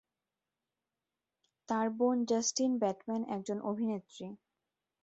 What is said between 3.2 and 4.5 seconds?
একজন অভিনেত্রী।